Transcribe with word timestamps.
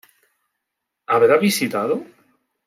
¿Habrá 1.13 1.37
visitado? 1.37 1.95